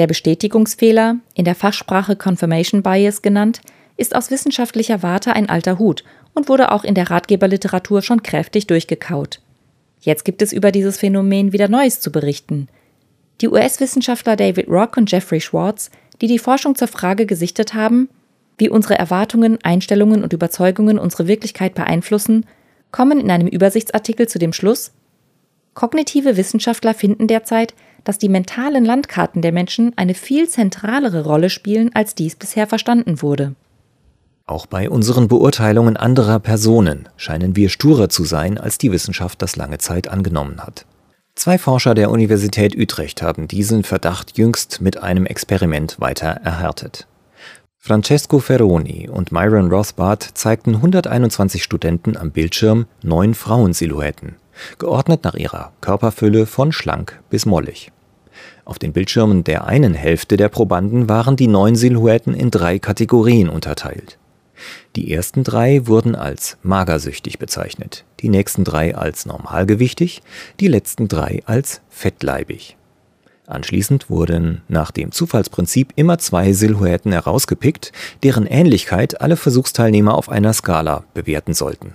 Der 0.00 0.06
Bestätigungsfehler, 0.06 1.16
in 1.34 1.44
der 1.44 1.54
Fachsprache 1.54 2.16
Confirmation 2.16 2.82
Bias 2.82 3.20
genannt, 3.20 3.60
ist 3.98 4.16
aus 4.16 4.30
wissenschaftlicher 4.30 5.02
Warte 5.02 5.34
ein 5.34 5.50
alter 5.50 5.78
Hut 5.78 6.04
und 6.32 6.48
wurde 6.48 6.72
auch 6.72 6.84
in 6.84 6.94
der 6.94 7.10
Ratgeberliteratur 7.10 8.00
schon 8.00 8.22
kräftig 8.22 8.66
durchgekaut. 8.66 9.42
Jetzt 10.00 10.24
gibt 10.24 10.40
es 10.40 10.54
über 10.54 10.72
dieses 10.72 10.96
Phänomen 10.96 11.52
wieder 11.52 11.68
Neues 11.68 12.00
zu 12.00 12.10
berichten. 12.10 12.68
Die 13.42 13.48
US-Wissenschaftler 13.48 14.36
David 14.36 14.68
Rock 14.68 14.96
und 14.96 15.12
Jeffrey 15.12 15.42
Schwartz, 15.42 15.90
die 16.22 16.28
die 16.28 16.38
Forschung 16.38 16.76
zur 16.76 16.88
Frage 16.88 17.26
gesichtet 17.26 17.74
haben, 17.74 18.08
wie 18.56 18.70
unsere 18.70 18.98
Erwartungen, 18.98 19.58
Einstellungen 19.62 20.22
und 20.22 20.32
Überzeugungen 20.32 20.98
unsere 20.98 21.28
Wirklichkeit 21.28 21.74
beeinflussen, 21.74 22.46
kommen 22.90 23.20
in 23.20 23.30
einem 23.30 23.48
Übersichtsartikel 23.48 24.26
zu 24.26 24.38
dem 24.38 24.54
Schluss, 24.54 24.92
kognitive 25.74 26.38
Wissenschaftler 26.38 26.94
finden 26.94 27.26
derzeit, 27.26 27.74
dass 28.04 28.18
die 28.18 28.28
mentalen 28.28 28.84
Landkarten 28.84 29.42
der 29.42 29.52
Menschen 29.52 29.92
eine 29.96 30.14
viel 30.14 30.48
zentralere 30.48 31.24
Rolle 31.24 31.50
spielen, 31.50 31.90
als 31.94 32.14
dies 32.14 32.36
bisher 32.36 32.66
verstanden 32.66 33.22
wurde. 33.22 33.54
Auch 34.46 34.66
bei 34.66 34.90
unseren 34.90 35.28
Beurteilungen 35.28 35.96
anderer 35.96 36.40
Personen 36.40 37.08
scheinen 37.16 37.54
wir 37.54 37.68
sturer 37.68 38.08
zu 38.08 38.24
sein, 38.24 38.58
als 38.58 38.78
die 38.78 38.90
Wissenschaft 38.90 39.40
das 39.42 39.54
lange 39.54 39.78
Zeit 39.78 40.08
angenommen 40.08 40.60
hat. 40.60 40.86
Zwei 41.36 41.56
Forscher 41.56 41.94
der 41.94 42.10
Universität 42.10 42.76
Utrecht 42.76 43.22
haben 43.22 43.48
diesen 43.48 43.84
Verdacht 43.84 44.36
jüngst 44.36 44.80
mit 44.80 45.02
einem 45.02 45.24
Experiment 45.24 46.00
weiter 46.00 46.26
erhärtet. 46.42 47.06
Francesco 47.78 48.40
Ferroni 48.40 49.08
und 49.08 49.32
Myron 49.32 49.70
Rothbard 49.70 50.22
zeigten 50.34 50.74
121 50.74 51.62
Studenten 51.62 52.16
am 52.16 52.30
Bildschirm 52.30 52.86
neun 53.02 53.34
Frauensilhouetten, 53.34 54.36
geordnet 54.78 55.24
nach 55.24 55.34
ihrer 55.34 55.72
Körperfülle 55.80 56.46
von 56.46 56.72
schlank 56.72 57.20
bis 57.30 57.46
mollig. 57.46 57.92
Auf 58.64 58.78
den 58.78 58.92
Bildschirmen 58.92 59.44
der 59.44 59.66
einen 59.66 59.94
Hälfte 59.94 60.36
der 60.36 60.48
Probanden 60.48 61.08
waren 61.08 61.36
die 61.36 61.48
neun 61.48 61.76
Silhouetten 61.76 62.34
in 62.34 62.50
drei 62.50 62.78
Kategorien 62.78 63.48
unterteilt. 63.48 64.18
Die 64.96 65.12
ersten 65.12 65.44
drei 65.44 65.86
wurden 65.86 66.14
als 66.14 66.58
magersüchtig 66.62 67.38
bezeichnet, 67.38 68.04
die 68.20 68.28
nächsten 68.28 68.64
drei 68.64 68.94
als 68.94 69.26
normalgewichtig, 69.26 70.22
die 70.60 70.68
letzten 70.68 71.08
drei 71.08 71.42
als 71.46 71.80
fettleibig. 71.88 72.76
Anschließend 73.46 74.10
wurden 74.10 74.62
nach 74.68 74.92
dem 74.92 75.10
Zufallsprinzip 75.10 75.92
immer 75.96 76.18
zwei 76.18 76.52
Silhouetten 76.52 77.10
herausgepickt, 77.10 77.90
deren 78.22 78.46
Ähnlichkeit 78.46 79.20
alle 79.20 79.36
Versuchsteilnehmer 79.36 80.14
auf 80.14 80.28
einer 80.28 80.52
Skala 80.52 81.02
bewerten 81.14 81.54
sollten. 81.54 81.94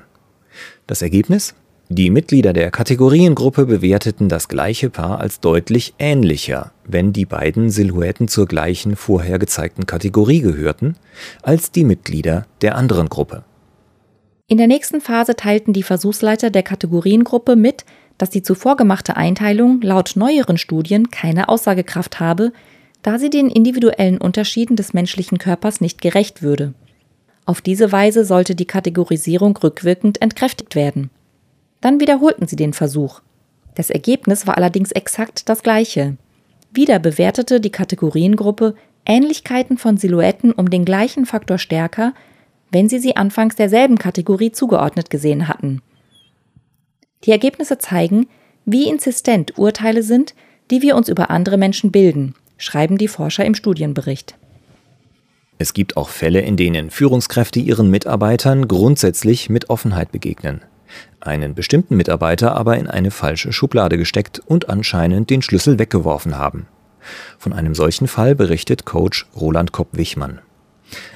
Das 0.86 1.02
Ergebnis? 1.02 1.56
Die 1.90 2.10
Mitglieder 2.10 2.52
der 2.52 2.72
Kategoriengruppe 2.72 3.68
bewerteten 3.68 4.28
das 4.28 4.48
gleiche 4.48 4.90
Paar 4.90 5.20
als 5.20 5.40
deutlich 5.40 5.94
ähnlicher, 6.00 6.72
wenn 6.84 7.14
die 7.14 7.26
beiden 7.26 7.70
Silhouetten 7.70 8.28
zur 8.28 8.48
gleichen 8.48 8.96
vorher 8.96 9.38
gezeigten 9.38 9.86
Kategorie 9.86 10.42
gehörten, 10.42 10.96
als 11.44 11.70
die 11.70 11.84
Mitglieder 11.84 12.48
der 12.62 12.76
anderen 12.76 13.08
Gruppe. 13.08 13.44
In 14.48 14.58
der 14.58 14.66
nächsten 14.66 15.00
Phase 15.00 15.36
teilten 15.36 15.74
die 15.74 15.84
Versuchsleiter 15.84 16.50
der 16.50 16.64
Kategoriengruppe 16.64 17.56
mit, 17.56 17.86
dass 18.18 18.32
die 18.32 18.42
zuvor 18.42 18.78
gemachte 18.78 19.16
Einteilung 19.16 19.80
laut 19.82 20.14
neueren 20.16 20.58
Studien 20.58 21.12
keine 21.12 21.50
Aussagekraft 21.50 22.20
habe, 22.20 22.52
da 23.04 23.20
sie 23.20 23.30
den 23.30 23.52
individuellen 23.52 24.18
Unterschieden 24.18 24.76
des 24.76 24.94
menschlichen 24.94 25.38
Körpers 25.38 25.82
nicht 25.82 26.02
gerecht 26.02 26.42
würde. 26.42 26.74
Auf 27.46 27.62
diese 27.62 27.92
Weise 27.92 28.26
sollte 28.26 28.56
die 28.56 28.66
Kategorisierung 28.66 29.56
rückwirkend 29.58 30.20
entkräftigt 30.20 30.74
werden. 30.74 31.12
Dann 31.86 32.00
wiederholten 32.00 32.48
sie 32.48 32.56
den 32.56 32.74
Versuch. 32.74 33.22
Das 33.76 33.92
Ergebnis 33.92 34.48
war 34.48 34.58
allerdings 34.58 34.92
exakt 34.92 35.48
das 35.50 35.62
gleiche. 35.62 36.18
Wieder 36.72 36.98
bewertete 36.98 37.62
die 37.62 37.70
Kategoriengruppe 37.70 38.74
Ähnlichkeiten 39.06 39.78
von 39.78 39.96
Silhouetten 39.96 40.52
um 40.52 40.72
den 40.72 40.84
gleichen 40.84 41.28
Faktor 41.28 41.60
stärker, 41.60 42.16
wenn 42.72 42.90
sie 42.90 42.98
sie 42.98 43.18
anfangs 43.18 43.56
derselben 43.56 44.00
Kategorie 44.00 44.52
zugeordnet 44.52 45.12
gesehen 45.12 45.48
hatten. 45.48 45.84
Die 47.24 47.30
Ergebnisse 47.30 47.78
zeigen, 47.78 48.26
wie 48.66 48.90
insistent 48.90 49.60
Urteile 49.60 50.02
sind, 50.02 50.34
die 50.72 50.82
wir 50.82 50.96
uns 50.96 51.08
über 51.08 51.30
andere 51.30 51.58
Menschen 51.58 51.92
bilden, 51.92 52.34
schreiben 52.58 52.98
die 52.98 53.08
Forscher 53.08 53.46
im 53.46 53.54
Studienbericht. 53.54 54.34
Es 55.60 55.76
gibt 55.76 55.98
auch 55.98 56.10
Fälle, 56.10 56.42
in 56.42 56.58
denen 56.58 56.90
Führungskräfte 56.90 57.60
ihren 57.60 57.92
Mitarbeitern 57.92 58.68
grundsätzlich 58.68 59.52
mit 59.52 59.70
Offenheit 59.70 60.12
begegnen 60.12 60.62
einen 61.20 61.56
bestimmten 61.56 61.96
Mitarbeiter 61.96 62.56
aber 62.56 62.78
in 62.78 62.88
eine 62.88 63.12
falsche 63.12 63.52
Schublade 63.52 63.98
gesteckt 63.98 64.42
und 64.46 64.70
anscheinend 64.70 65.30
den 65.30 65.42
Schlüssel 65.42 65.80
weggeworfen 65.80 66.38
haben. 66.38 66.68
Von 67.38 67.54
einem 67.54 67.76
solchen 67.76 68.08
Fall 68.08 68.36
berichtet 68.36 68.86
Coach 68.86 69.28
Roland 69.36 69.72
Kopp-Wichmann. 69.72 70.40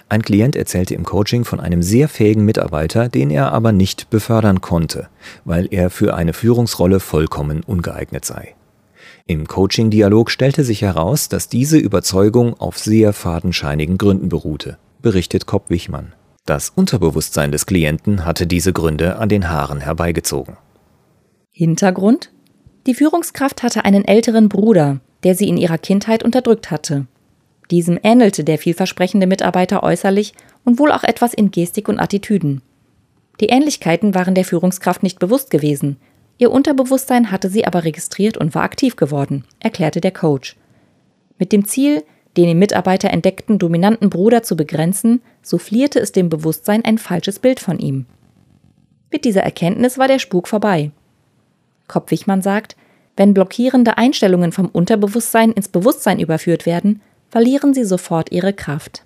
Ein 0.08 0.24
Klient 0.24 0.56
erzählte 0.56 0.96
im 0.96 1.04
Coaching 1.04 1.46
von 1.46 1.60
einem 1.60 1.84
sehr 1.84 2.10
fähigen 2.10 2.44
Mitarbeiter, 2.46 3.10
den 3.10 3.30
er 3.30 3.52
aber 3.52 3.72
nicht 3.72 4.10
befördern 4.10 4.62
konnte, 4.62 5.08
weil 5.46 5.68
er 5.72 5.90
für 5.90 6.16
eine 6.16 6.34
Führungsrolle 6.34 7.00
vollkommen 7.00 7.64
ungeeignet 7.64 8.26
sei. 8.26 8.56
Im 9.28 9.48
Coaching-Dialog 9.48 10.32
stellte 10.32 10.64
sich 10.64 10.82
heraus, 10.82 11.30
dass 11.30 11.50
diese 11.50 11.78
Überzeugung 11.78 12.60
auf 12.60 12.80
sehr 12.80 13.14
fadenscheinigen 13.14 14.00
Gründen 14.00 14.30
beruhte, 14.30 14.80
berichtet 15.04 15.46
Kopp-Wichmann. 15.46 16.14
Das 16.50 16.72
Unterbewusstsein 16.72 17.52
des 17.52 17.68
Klienten 17.68 18.26
hatte 18.26 18.48
diese 18.48 18.74
Gründe 18.74 19.18
an 19.18 19.30
den 19.30 19.52
Haaren 19.52 19.82
herbeigezogen. 19.82 20.58
Hintergrund? 21.52 22.32
Die 22.88 22.96
Führungskraft 22.96 23.62
hatte 23.62 23.86
einen 23.86 24.04
älteren 24.04 24.50
Bruder, 24.50 25.00
der 25.22 25.36
sie 25.36 25.48
in 25.48 25.58
ihrer 25.58 25.78
Kindheit 25.78 26.24
unterdrückt 26.24 26.72
hatte. 26.72 27.06
Diesem 27.70 28.00
ähnelte 28.02 28.44
der 28.44 28.58
vielversprechende 28.58 29.28
Mitarbeiter 29.28 29.84
äußerlich 29.84 30.34
und 30.66 30.80
wohl 30.80 30.92
auch 30.92 31.04
etwas 31.04 31.36
in 31.36 31.52
Gestik 31.52 31.88
und 31.88 32.00
Attitüden. 32.00 32.64
Die 33.42 33.50
Ähnlichkeiten 33.50 34.16
waren 34.16 34.34
der 34.34 34.44
Führungskraft 34.44 35.04
nicht 35.04 35.20
bewusst 35.20 35.52
gewesen. 35.52 35.98
Ihr 36.40 36.50
Unterbewusstsein 36.50 37.30
hatte 37.30 37.52
sie 37.52 37.68
aber 37.68 37.84
registriert 37.84 38.38
und 38.38 38.56
war 38.56 38.64
aktiv 38.64 38.96
geworden, 38.96 39.46
erklärte 39.60 40.02
der 40.02 40.14
Coach. 40.14 40.56
Mit 41.38 41.52
dem 41.52 41.66
Ziel, 41.66 42.04
den 42.40 42.50
im 42.50 42.60
Mitarbeiter 42.60 43.10
entdeckten 43.10 43.60
dominanten 43.60 44.10
Bruder 44.10 44.44
zu 44.44 44.56
begrenzen, 44.56 45.22
soufflierte 45.42 46.00
es 46.00 46.14
dem 46.14 46.30
Bewusstsein 46.30 46.86
ein 46.86 46.98
falsches 46.98 47.40
Bild 47.40 47.60
von 47.60 47.80
ihm. 47.80 48.06
Mit 49.12 49.26
dieser 49.26 49.42
Erkenntnis 49.42 49.98
war 49.98 50.08
der 50.08 50.20
Spuk 50.20 50.48
vorbei. 50.48 50.92
Kopp-Wichmann 51.90 52.42
sagt, 52.42 52.78
wenn 53.18 53.34
blockierende 53.34 53.98
Einstellungen 53.98 54.54
vom 54.54 54.68
Unterbewusstsein 54.68 55.52
ins 55.52 55.68
Bewusstsein 55.68 56.20
überführt 56.20 56.66
werden, 56.66 57.02
verlieren 57.30 57.74
sie 57.74 57.84
sofort 57.84 58.32
ihre 58.32 58.54
Kraft. 58.54 59.04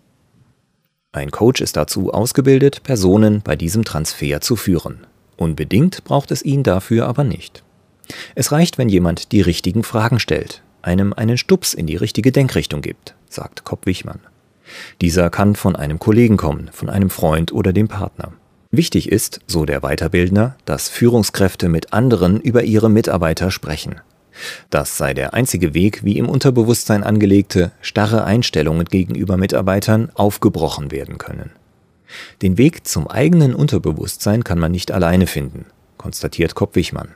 Ein 1.11 1.31
Coach 1.31 1.61
ist 1.61 1.75
dazu 1.75 2.13
ausgebildet, 2.13 2.83
Personen 2.83 3.41
bei 3.43 3.55
diesem 3.55 3.83
Transfer 3.83 4.41
zu 4.41 4.55
führen. 4.55 5.07
Unbedingt 5.37 6.03
braucht 6.03 6.29
es 6.29 6.43
ihn 6.43 6.61
dafür 6.61 7.07
aber 7.07 7.23
nicht. 7.23 7.63
Es 8.35 8.51
reicht, 8.51 8.77
wenn 8.77 8.89
jemand 8.89 9.31
die 9.31 9.41
richtigen 9.41 9.83
Fragen 9.83 10.19
stellt, 10.19 10.61
einem 10.83 11.13
einen 11.13 11.37
Stups 11.37 11.73
in 11.73 11.87
die 11.87 11.95
richtige 11.95 12.31
Denkrichtung 12.31 12.81
gibt, 12.81 13.15
sagt 13.29 13.63
Kopp 13.63 13.85
Wichmann. 13.85 14.19
Dieser 15.01 15.29
kann 15.29 15.55
von 15.55 15.75
einem 15.75 15.99
Kollegen 15.99 16.37
kommen, 16.37 16.69
von 16.71 16.89
einem 16.89 17.09
Freund 17.09 17.51
oder 17.51 17.73
dem 17.73 17.87
Partner. 17.87 18.33
Wichtig 18.71 19.11
ist, 19.11 19.41
so 19.45 19.65
der 19.65 19.81
Weiterbildner, 19.81 20.55
dass 20.65 20.89
Führungskräfte 20.89 21.69
mit 21.69 21.93
anderen 21.93 22.41
über 22.41 22.63
ihre 22.63 22.89
Mitarbeiter 22.89 23.51
sprechen. 23.51 24.01
Das 24.69 24.97
sei 24.97 25.13
der 25.13 25.33
einzige 25.33 25.73
Weg, 25.75 26.03
wie 26.03 26.17
im 26.17 26.27
Unterbewusstsein 26.27 27.03
angelegte, 27.03 27.71
starre 27.81 28.23
Einstellungen 28.23 28.85
gegenüber 28.85 29.37
Mitarbeitern 29.37 30.09
aufgebrochen 30.15 30.91
werden 30.91 31.19
können. 31.19 31.51
Den 32.41 32.57
Weg 32.57 32.87
zum 32.87 33.07
eigenen 33.07 33.53
Unterbewusstsein 33.53 34.43
kann 34.43 34.59
man 34.59 34.71
nicht 34.71 34.91
alleine 34.91 35.27
finden, 35.27 35.65
konstatiert 35.97 36.55
Kopp-Wichmann. 36.55 37.09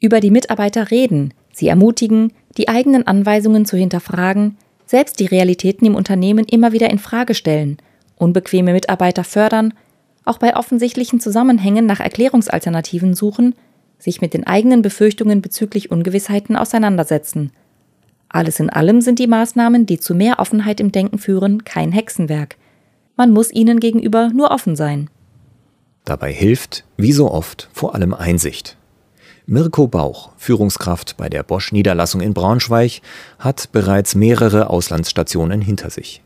Über 0.00 0.20
die 0.20 0.30
Mitarbeiter 0.30 0.90
reden, 0.90 1.32
sie 1.52 1.68
ermutigen, 1.68 2.32
die 2.56 2.68
eigenen 2.68 3.06
Anweisungen 3.06 3.64
zu 3.64 3.76
hinterfragen, 3.76 4.56
selbst 4.86 5.20
die 5.20 5.26
Realitäten 5.26 5.86
im 5.86 5.94
Unternehmen 5.94 6.44
immer 6.44 6.72
wieder 6.72 6.90
in 6.90 6.98
Frage 6.98 7.34
stellen, 7.34 7.78
unbequeme 8.16 8.72
Mitarbeiter 8.72 9.24
fördern, 9.24 9.74
auch 10.24 10.38
bei 10.38 10.56
offensichtlichen 10.56 11.20
Zusammenhängen 11.20 11.86
nach 11.86 12.00
Erklärungsalternativen 12.00 13.14
suchen, 13.14 13.54
sich 13.98 14.20
mit 14.20 14.34
den 14.34 14.46
eigenen 14.46 14.82
Befürchtungen 14.82 15.42
bezüglich 15.42 15.90
Ungewissheiten 15.90 16.56
auseinandersetzen. 16.56 17.52
Alles 18.28 18.60
in 18.60 18.70
allem 18.70 19.00
sind 19.00 19.18
die 19.18 19.26
Maßnahmen, 19.26 19.86
die 19.86 19.98
zu 19.98 20.14
mehr 20.14 20.38
Offenheit 20.38 20.80
im 20.80 20.90
Denken 20.90 21.18
führen, 21.18 21.64
kein 21.64 21.92
Hexenwerk. 21.92 22.56
Man 23.16 23.30
muss 23.30 23.52
ihnen 23.52 23.78
gegenüber 23.78 24.30
nur 24.32 24.50
offen 24.50 24.74
sein. 24.74 25.10
Dabei 26.04 26.32
hilft, 26.32 26.84
wie 26.96 27.12
so 27.12 27.30
oft, 27.30 27.68
vor 27.72 27.94
allem 27.94 28.14
Einsicht. 28.14 28.76
Mirko 29.46 29.88
Bauch, 29.88 30.30
Führungskraft 30.36 31.16
bei 31.16 31.28
der 31.28 31.42
Bosch-Niederlassung 31.42 32.20
in 32.20 32.32
Braunschweig, 32.32 33.00
hat 33.40 33.72
bereits 33.72 34.14
mehrere 34.14 34.70
Auslandsstationen 34.70 35.60
hinter 35.60 35.90
sich. 35.90 36.22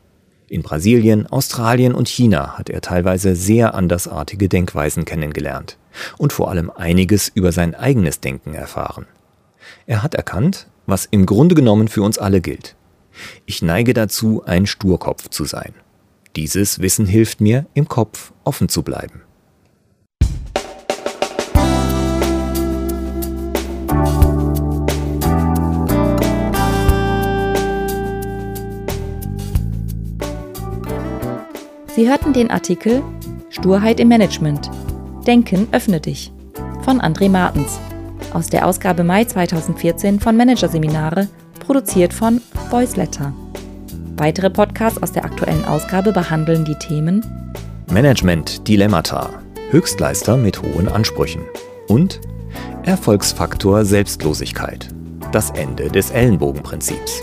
In 0.48 0.62
Brasilien, 0.62 1.26
Australien 1.26 1.94
und 1.94 2.08
China 2.08 2.58
hat 2.58 2.68
er 2.68 2.82
teilweise 2.82 3.34
sehr 3.34 3.74
andersartige 3.74 4.48
Denkweisen 4.50 5.06
kennengelernt 5.06 5.78
und 6.18 6.34
vor 6.34 6.50
allem 6.50 6.70
einiges 6.70 7.28
über 7.28 7.52
sein 7.52 7.74
eigenes 7.74 8.20
Denken 8.20 8.52
erfahren. 8.52 9.06
Er 9.86 10.02
hat 10.02 10.14
erkannt, 10.14 10.68
was 10.84 11.06
im 11.06 11.24
Grunde 11.24 11.54
genommen 11.54 11.88
für 11.88 12.02
uns 12.02 12.18
alle 12.18 12.42
gilt. 12.42 12.76
Ich 13.46 13.62
neige 13.62 13.94
dazu, 13.94 14.42
ein 14.44 14.66
Sturkopf 14.66 15.30
zu 15.30 15.46
sein. 15.46 15.72
Dieses 16.36 16.80
Wissen 16.80 17.06
hilft 17.06 17.40
mir, 17.40 17.64
im 17.72 17.88
Kopf 17.88 18.32
offen 18.44 18.68
zu 18.68 18.82
bleiben. 18.82 19.22
Sie 31.96 32.10
hörten 32.10 32.34
den 32.34 32.50
Artikel 32.50 33.02
Sturheit 33.48 34.00
im 34.00 34.08
Management. 34.08 34.70
Denken 35.26 35.66
öffne 35.72 35.98
dich 35.98 36.30
von 36.82 37.00
André 37.00 37.30
Martens 37.30 37.78
aus 38.34 38.48
der 38.48 38.66
Ausgabe 38.66 39.02
Mai 39.02 39.24
2014 39.24 40.20
von 40.20 40.36
Managerseminare, 40.36 41.26
produziert 41.58 42.12
von 42.12 42.42
Voiceletter. 42.68 43.32
Weitere 44.18 44.50
Podcasts 44.50 45.02
aus 45.02 45.12
der 45.12 45.24
aktuellen 45.24 45.64
Ausgabe 45.64 46.12
behandeln 46.12 46.66
die 46.66 46.74
Themen 46.74 47.24
Management 47.90 48.68
Dilemmata, 48.68 49.30
Höchstleister 49.70 50.36
mit 50.36 50.60
hohen 50.60 50.88
Ansprüchen 50.88 51.40
und 51.88 52.20
Erfolgsfaktor 52.82 53.86
Selbstlosigkeit, 53.86 54.90
das 55.32 55.48
Ende 55.52 55.88
des 55.88 56.10
Ellenbogenprinzips. 56.10 57.22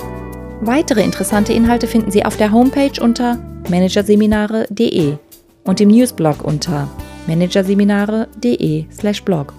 Weitere 0.65 1.03
interessante 1.03 1.51
Inhalte 1.51 1.88
finden 1.88 2.10
Sie 2.10 2.24
auf 2.24 2.38
der 2.38 2.53
Homepage 2.53 2.93
unter 3.01 3.38
managerseminare.de 3.70 5.17
und 5.65 5.82
im 5.82 5.89
Newsblog 5.89 6.41
unter 6.41 6.88
managerseminare.de/blog. 7.27 9.53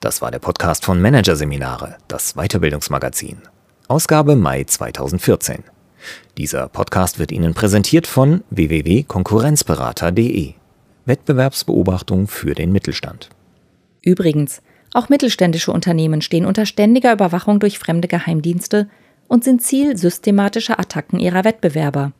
Das 0.00 0.20
war 0.20 0.30
der 0.30 0.40
Podcast 0.40 0.84
von 0.84 1.00
Managerseminare, 1.00 1.96
das 2.08 2.34
Weiterbildungsmagazin. 2.34 3.38
Ausgabe 3.88 4.36
Mai 4.36 4.64
2014. 4.64 5.64
Dieser 6.38 6.68
Podcast 6.68 7.18
wird 7.18 7.32
Ihnen 7.32 7.54
präsentiert 7.54 8.06
von 8.06 8.42
www.konkurrenzberater.de. 8.50 10.54
Wettbewerbsbeobachtung 11.04 12.26
für 12.26 12.54
den 12.54 12.72
Mittelstand. 12.72 13.28
Übrigens, 14.02 14.62
auch 14.92 15.08
mittelständische 15.08 15.72
Unternehmen 15.72 16.20
stehen 16.22 16.46
unter 16.46 16.64
ständiger 16.66 17.12
Überwachung 17.12 17.60
durch 17.60 17.78
fremde 17.78 18.08
Geheimdienste 18.08 18.88
und 19.28 19.44
sind 19.44 19.62
Ziel 19.62 19.96
systematischer 19.96 20.80
Attacken 20.80 21.20
ihrer 21.20 21.44
Wettbewerber. 21.44 22.12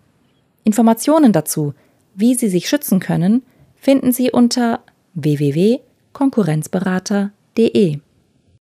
Informationen 0.64 1.33
dazu, 1.33 1.75
wie 2.14 2.35
sie 2.35 2.49
sich 2.49 2.68
schützen 2.68 3.01
können, 3.01 3.42
finden 3.77 4.12
Sie 4.12 4.31
unter 4.33 4.81
www.konkurrenzberater.de. 5.14 8.01